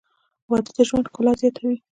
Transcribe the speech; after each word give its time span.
•واده 0.49 0.71
د 0.75 0.79
ژوند 0.87 1.09
ښکلا 1.09 1.33
زیاتوي. 1.41 1.77